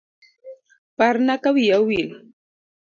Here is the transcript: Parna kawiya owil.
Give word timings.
Parna 0.97 1.33
kawiya 1.43 1.75
owil. 1.81 2.09